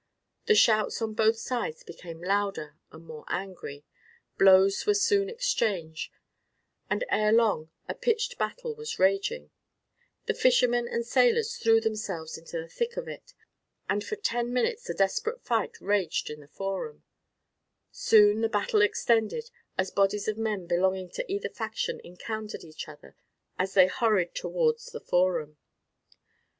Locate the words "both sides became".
1.13-2.23